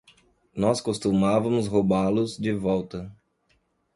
Nós 0.55 0.81
costumávamos 0.81 1.67
roubá-los 1.67 2.35
de 2.35 2.51
volta. 2.53 3.15